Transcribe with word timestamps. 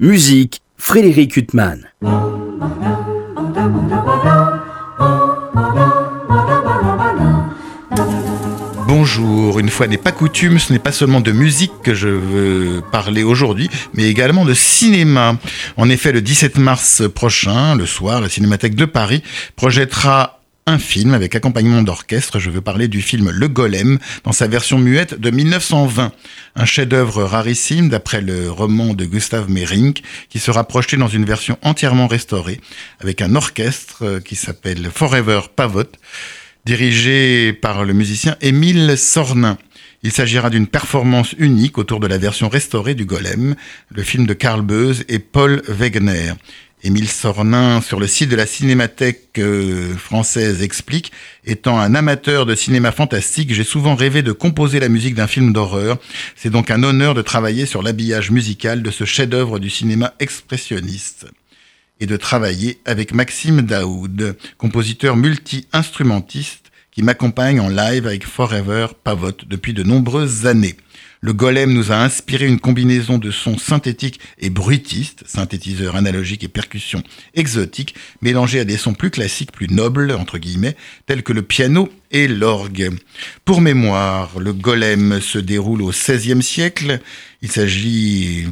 Musique, 0.00 0.60
Frédéric 0.76 1.36
Huttman. 1.36 1.88
Bonjour, 8.88 9.60
une 9.60 9.68
fois 9.68 9.86
n'est 9.86 9.96
pas 9.96 10.10
coutume, 10.10 10.58
ce 10.58 10.72
n'est 10.72 10.80
pas 10.80 10.90
seulement 10.90 11.20
de 11.20 11.30
musique 11.30 11.70
que 11.84 11.94
je 11.94 12.08
veux 12.08 12.82
parler 12.90 13.22
aujourd'hui, 13.22 13.70
mais 13.92 14.08
également 14.10 14.44
de 14.44 14.52
cinéma. 14.52 15.36
En 15.76 15.88
effet, 15.88 16.10
le 16.10 16.20
17 16.20 16.58
mars 16.58 17.02
prochain, 17.14 17.76
le 17.76 17.86
soir, 17.86 18.20
la 18.20 18.28
Cinémathèque 18.28 18.74
de 18.74 18.86
Paris 18.86 19.22
projettera 19.54 20.33
un 20.66 20.78
film 20.78 21.14
avec 21.14 21.34
accompagnement 21.34 21.82
d'orchestre. 21.82 22.38
Je 22.38 22.50
veux 22.50 22.60
parler 22.60 22.88
du 22.88 23.02
film 23.02 23.30
Le 23.30 23.48
Golem 23.48 23.98
dans 24.24 24.32
sa 24.32 24.46
version 24.46 24.78
muette 24.78 25.18
de 25.18 25.30
1920. 25.30 26.12
Un 26.56 26.64
chef-d'œuvre 26.64 27.24
rarissime 27.24 27.88
d'après 27.88 28.20
le 28.20 28.50
roman 28.50 28.94
de 28.94 29.04
Gustav 29.04 29.50
Meyrink 29.50 30.02
qui 30.30 30.38
sera 30.38 30.64
projeté 30.64 30.96
dans 30.96 31.08
une 31.08 31.24
version 31.24 31.58
entièrement 31.62 32.06
restaurée 32.06 32.60
avec 33.00 33.20
un 33.20 33.34
orchestre 33.34 34.20
qui 34.24 34.36
s'appelle 34.36 34.90
Forever 34.92 35.40
Pavot 35.54 35.82
dirigé 36.64 37.52
par 37.52 37.84
le 37.84 37.92
musicien 37.92 38.36
Émile 38.40 38.96
Sornin. 38.96 39.58
Il 40.02 40.12
s'agira 40.12 40.50
d'une 40.50 40.66
performance 40.66 41.34
unique 41.38 41.78
autour 41.78 41.98
de 42.00 42.06
la 42.06 42.18
version 42.18 42.48
restaurée 42.48 42.94
du 42.94 43.06
Golem, 43.06 43.54
le 43.88 44.02
film 44.02 44.26
de 44.26 44.34
Karl 44.34 44.60
Beuys 44.60 45.02
et 45.08 45.18
Paul 45.18 45.62
Wegener. 45.66 46.34
Émile 46.86 47.08
Sornin, 47.08 47.80
sur 47.80 47.98
le 47.98 48.06
site 48.06 48.28
de 48.28 48.36
la 48.36 48.44
Cinémathèque 48.44 49.38
euh, 49.38 49.96
française, 49.96 50.60
explique 50.60 51.12
Étant 51.46 51.78
un 51.78 51.94
amateur 51.94 52.44
de 52.44 52.54
cinéma 52.54 52.92
fantastique, 52.92 53.54
j'ai 53.54 53.64
souvent 53.64 53.94
rêvé 53.94 54.20
de 54.20 54.32
composer 54.32 54.80
la 54.80 54.90
musique 54.90 55.14
d'un 55.14 55.26
film 55.26 55.54
d'horreur. 55.54 55.96
C'est 56.36 56.50
donc 56.50 56.70
un 56.70 56.82
honneur 56.82 57.14
de 57.14 57.22
travailler 57.22 57.64
sur 57.64 57.82
l'habillage 57.82 58.30
musical 58.30 58.82
de 58.82 58.90
ce 58.90 59.04
chef-d'œuvre 59.04 59.58
du 59.58 59.70
cinéma 59.70 60.12
expressionniste 60.20 61.26
et 62.00 62.06
de 62.06 62.18
travailler 62.18 62.78
avec 62.84 63.14
Maxime 63.14 63.62
Daoud, 63.62 64.36
compositeur 64.58 65.16
multi-instrumentiste 65.16 66.70
qui 66.92 67.02
m'accompagne 67.02 67.60
en 67.60 67.70
live 67.70 68.06
avec 68.06 68.26
Forever 68.26 68.88
Pavot 69.02 69.32
depuis 69.46 69.72
de 69.72 69.84
nombreuses 69.84 70.44
années. 70.44 70.76
Le 71.24 71.32
golem 71.32 71.72
nous 71.72 71.90
a 71.90 71.96
inspiré 71.96 72.46
une 72.46 72.60
combinaison 72.60 73.16
de 73.16 73.30
sons 73.30 73.56
synthétiques 73.56 74.20
et 74.38 74.50
bruitistes, 74.50 75.24
synthétiseurs 75.26 75.96
analogiques 75.96 76.44
et 76.44 76.48
percussions 76.48 77.02
exotiques, 77.32 77.94
mélangés 78.20 78.60
à 78.60 78.66
des 78.66 78.76
sons 78.76 78.92
plus 78.92 79.10
classiques, 79.10 79.50
plus 79.50 79.68
nobles, 79.68 80.12
entre 80.12 80.36
guillemets, 80.36 80.76
tels 81.06 81.22
que 81.22 81.32
le 81.32 81.40
piano 81.40 81.88
et 82.10 82.28
l'orgue. 82.28 82.90
Pour 83.46 83.62
mémoire, 83.62 84.38
le 84.38 84.52
golem 84.52 85.18
se 85.22 85.38
déroule 85.38 85.80
au 85.80 85.92
XVIe 85.92 86.42
siècle. 86.42 87.00
Il 87.40 87.50
s'agit 87.50 88.44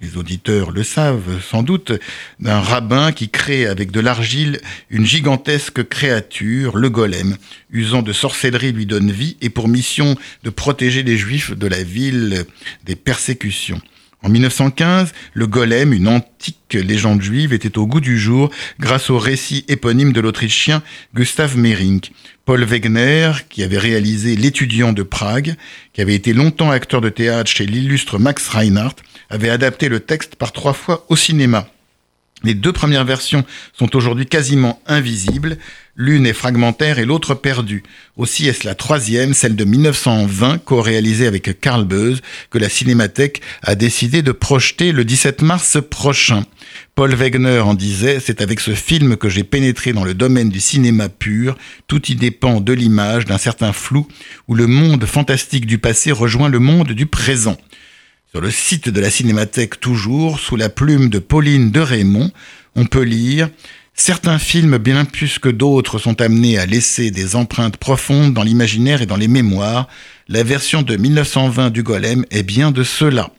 les 0.00 0.16
auditeurs 0.16 0.70
le 0.70 0.84
savent 0.84 1.42
sans 1.42 1.62
doute, 1.62 1.92
d'un 2.38 2.60
rabbin 2.60 3.10
qui 3.12 3.28
crée 3.28 3.66
avec 3.66 3.90
de 3.90 4.00
l'argile 4.00 4.60
une 4.90 5.04
gigantesque 5.04 5.88
créature, 5.88 6.76
le 6.76 6.88
golem, 6.88 7.36
usant 7.70 8.02
de 8.02 8.12
sorcellerie 8.12 8.72
lui 8.72 8.86
donne 8.86 9.10
vie 9.10 9.36
et 9.40 9.50
pour 9.50 9.68
mission 9.68 10.16
de 10.44 10.50
protéger 10.50 11.02
les 11.02 11.16
juifs 11.16 11.52
de 11.52 11.66
la 11.66 11.82
ville 11.82 12.44
des 12.84 12.96
persécutions. 12.96 13.80
En 14.22 14.28
1915, 14.28 15.12
le 15.32 15.46
golem, 15.46 15.92
une 15.92 16.08
antique 16.08 16.74
légende 16.74 17.22
juive, 17.22 17.52
était 17.52 17.78
au 17.78 17.86
goût 17.86 18.00
du 18.00 18.18
jour 18.18 18.50
grâce 18.80 19.10
au 19.10 19.18
récit 19.18 19.64
éponyme 19.68 20.12
de 20.12 20.20
l'Autrichien 20.20 20.82
Gustav 21.14 21.56
Meyrink. 21.56 22.10
Paul 22.48 22.64
Wegener, 22.64 23.32
qui 23.50 23.62
avait 23.62 23.76
réalisé 23.76 24.34
L'étudiant 24.34 24.94
de 24.94 25.02
Prague, 25.02 25.54
qui 25.92 26.00
avait 26.00 26.14
été 26.14 26.32
longtemps 26.32 26.70
acteur 26.70 27.02
de 27.02 27.10
théâtre 27.10 27.50
chez 27.50 27.66
l'illustre 27.66 28.18
Max 28.18 28.48
Reinhardt, 28.48 28.96
avait 29.28 29.50
adapté 29.50 29.90
le 29.90 30.00
texte 30.00 30.34
par 30.34 30.52
trois 30.52 30.72
fois 30.72 31.04
au 31.10 31.16
cinéma. 31.16 31.68
Les 32.44 32.54
deux 32.54 32.72
premières 32.72 33.04
versions 33.04 33.44
sont 33.72 33.96
aujourd'hui 33.96 34.26
quasiment 34.26 34.80
invisibles, 34.86 35.58
l'une 35.96 36.24
est 36.24 36.32
fragmentaire 36.32 37.00
et 37.00 37.04
l'autre 37.04 37.34
perdue. 37.34 37.82
Aussi 38.16 38.46
est-ce 38.46 38.64
la 38.64 38.76
troisième, 38.76 39.34
celle 39.34 39.56
de 39.56 39.64
1920, 39.64 40.58
co-réalisée 40.58 41.26
avec 41.26 41.60
Karl 41.60 41.84
Beuys, 41.84 42.20
que 42.50 42.58
la 42.58 42.68
Cinémathèque 42.68 43.42
a 43.62 43.74
décidé 43.74 44.22
de 44.22 44.30
projeter 44.30 44.92
le 44.92 45.04
17 45.04 45.42
mars 45.42 45.78
prochain. 45.90 46.44
Paul 46.94 47.12
Wegener 47.12 47.58
en 47.58 47.74
disait, 47.74 48.20
c'est 48.20 48.40
avec 48.40 48.60
ce 48.60 48.74
film 48.74 49.16
que 49.16 49.28
j'ai 49.28 49.44
pénétré 49.44 49.92
dans 49.92 50.04
le 50.04 50.14
domaine 50.14 50.48
du 50.48 50.60
cinéma 50.60 51.08
pur, 51.08 51.58
tout 51.88 52.06
y 52.06 52.14
dépend 52.14 52.60
de 52.60 52.72
l'image, 52.72 53.24
d'un 53.24 53.38
certain 53.38 53.72
flou, 53.72 54.06
où 54.46 54.54
le 54.54 54.68
monde 54.68 55.04
fantastique 55.06 55.66
du 55.66 55.78
passé 55.78 56.12
rejoint 56.12 56.48
le 56.48 56.60
monde 56.60 56.92
du 56.92 57.06
présent. 57.06 57.56
Sur 58.30 58.42
le 58.42 58.50
site 58.50 58.90
de 58.90 59.00
la 59.00 59.08
Cinémathèque 59.08 59.80
toujours, 59.80 60.38
sous 60.38 60.56
la 60.56 60.68
plume 60.68 61.08
de 61.08 61.18
Pauline 61.18 61.70
de 61.70 61.80
Raymond, 61.80 62.30
on 62.76 62.84
peut 62.84 63.02
lire 63.02 63.48
Certains 63.94 64.38
films, 64.38 64.76
bien 64.76 65.06
plus 65.06 65.38
que 65.38 65.48
d'autres, 65.48 65.98
sont 65.98 66.20
amenés 66.20 66.58
à 66.58 66.66
laisser 66.66 67.10
des 67.10 67.36
empreintes 67.36 67.78
profondes 67.78 68.34
dans 68.34 68.42
l'imaginaire 68.42 69.00
et 69.00 69.06
dans 69.06 69.16
les 69.16 69.28
mémoires. 69.28 69.88
La 70.28 70.42
version 70.42 70.82
de 70.82 70.94
1920 70.94 71.70
du 71.70 71.82
Golem 71.82 72.26
est 72.30 72.42
bien 72.42 72.70
de 72.70 72.84
cela. 72.84 73.30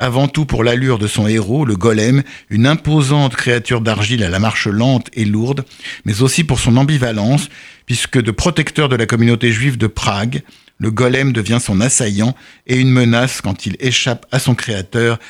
Avant 0.00 0.26
tout 0.26 0.44
pour 0.44 0.64
l'allure 0.64 0.98
de 0.98 1.06
son 1.06 1.28
héros, 1.28 1.64
le 1.64 1.76
golem, 1.76 2.24
une 2.50 2.66
imposante 2.66 3.36
créature 3.36 3.80
d'argile 3.80 4.24
à 4.24 4.28
la 4.28 4.40
marche 4.40 4.66
lente 4.66 5.06
et 5.12 5.24
lourde, 5.24 5.64
mais 6.04 6.20
aussi 6.20 6.42
pour 6.42 6.58
son 6.58 6.76
ambivalence, 6.76 7.48
puisque 7.86 8.20
de 8.20 8.32
protecteur 8.32 8.88
de 8.88 8.96
la 8.96 9.06
communauté 9.06 9.52
juive 9.52 9.78
de 9.78 9.86
Prague, 9.86 10.42
le 10.82 10.90
golem 10.90 11.32
devient 11.32 11.60
son 11.62 11.80
assaillant 11.80 12.34
et 12.66 12.76
une 12.76 12.90
menace 12.90 13.40
quand 13.40 13.66
il 13.66 13.76
échappe 13.78 14.26
à 14.32 14.40
son 14.40 14.56
créateur, 14.56 15.20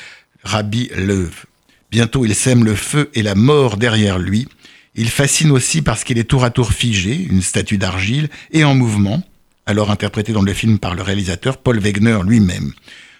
Rabbi 0.43 0.89
Leuve. 0.95 1.45
Bientôt 1.91 2.25
il 2.25 2.33
sème 2.33 2.65
le 2.65 2.73
feu 2.73 3.11
et 3.13 3.21
la 3.21 3.35
mort 3.35 3.77
derrière 3.77 4.17
lui. 4.17 4.47
Il 4.95 5.11
fascine 5.11 5.51
aussi 5.51 5.83
parce 5.83 6.03
qu'il 6.03 6.17
est 6.17 6.23
tour 6.23 6.43
à 6.43 6.49
tour 6.49 6.73
figé, 6.73 7.13
une 7.29 7.43
statue 7.43 7.77
d'argile, 7.77 8.29
et 8.51 8.63
en 8.63 8.73
mouvement, 8.73 9.21
alors 9.67 9.91
interprété 9.91 10.33
dans 10.33 10.41
le 10.41 10.53
film 10.53 10.79
par 10.79 10.95
le 10.95 11.03
réalisateur 11.03 11.57
Paul 11.57 11.79
Wegener 11.79 12.17
lui-même. 12.25 12.73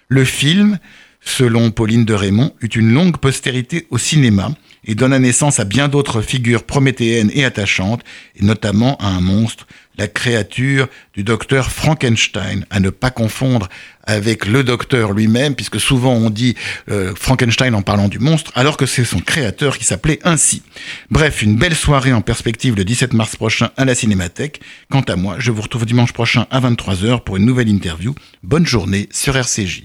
Le 0.07 0.25
film, 0.25 0.79
selon 1.21 1.69
Pauline 1.69 2.03
de 2.03 2.15
Raymond, 2.15 2.55
eut 2.61 2.65
une 2.65 2.93
longue 2.93 3.17
postérité 3.17 3.85
au 3.91 3.99
cinéma 3.99 4.49
et 4.85 4.95
donna 4.95 5.19
naissance 5.19 5.59
à 5.59 5.65
bien 5.65 5.87
d'autres 5.87 6.21
figures 6.21 6.63
prométhéennes 6.63 7.31
et 7.33 7.45
attachantes, 7.45 8.01
et 8.35 8.43
notamment 8.43 8.97
à 8.97 9.07
un 9.07 9.21
monstre, 9.21 9.67
la 9.97 10.07
créature 10.07 10.87
du 11.13 11.23
docteur 11.23 11.69
Frankenstein, 11.69 12.65
à 12.69 12.79
ne 12.79 12.89
pas 12.89 13.11
confondre 13.11 13.69
avec 14.05 14.45
le 14.45 14.63
docteur 14.63 15.13
lui-même, 15.13 15.55
puisque 15.55 15.79
souvent 15.79 16.13
on 16.13 16.29
dit 16.29 16.55
euh, 16.89 17.13
Frankenstein 17.15 17.75
en 17.75 17.81
parlant 17.81 18.07
du 18.07 18.19
monstre, 18.19 18.51
alors 18.55 18.77
que 18.77 18.85
c'est 18.85 19.05
son 19.05 19.19
créateur 19.19 19.77
qui 19.77 19.85
s'appelait 19.85 20.19
ainsi. 20.23 20.63
Bref, 21.11 21.41
une 21.41 21.55
belle 21.55 21.75
soirée 21.75 22.13
en 22.13 22.21
perspective 22.21 22.75
le 22.75 22.83
17 22.83 23.13
mars 23.13 23.35
prochain 23.35 23.69
à 23.77 23.85
la 23.85 23.95
Cinémathèque. 23.95 24.61
Quant 24.89 25.01
à 25.01 25.15
moi, 25.15 25.35
je 25.39 25.51
vous 25.51 25.61
retrouve 25.61 25.85
dimanche 25.85 26.13
prochain 26.13 26.47
à 26.49 26.59
23h 26.59 27.23
pour 27.23 27.37
une 27.37 27.45
nouvelle 27.45 27.69
interview. 27.69 28.15
Bonne 28.41 28.65
journée 28.65 29.09
sur 29.11 29.37
RCJ. 29.37 29.83